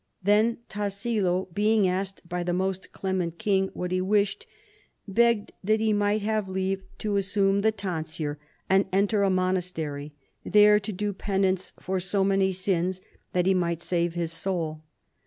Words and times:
Then 0.23 0.57
Tassilo, 0.67 1.49
being 1.53 1.87
asked 1.87 2.27
by 2.27 2.41
the 2.41 2.55
most 2.55 2.91
clement 2.91 3.37
king 3.37 3.69
what 3.75 3.91
he 3.91 4.01
wished, 4.01 4.47
begged 5.07 5.51
that 5.63 5.79
he 5.79 5.93
might 5.93 6.23
have 6.23 6.49
leave 6.49 6.81
to 6.97 7.17
assume 7.17 7.61
the 7.61 7.71
ton> 7.71 8.03
182 8.05 8.23
CHARLEMAGNE. 8.23 8.39
sure 8.39 8.45
and 8.67 8.85
enter 8.99 9.21
a 9.21 9.29
monastery, 9.29 10.13
there 10.43 10.79
to 10.79 10.91
do 10.91 11.13
penance 11.13 11.73
for 11.79 11.99
so 11.99 12.23
many 12.23 12.51
sins, 12.51 13.03
that 13.33 13.45
he 13.45 13.53
might 13.53 13.83
save 13.83 14.15
his 14.15 14.31
soul. 14.33 14.81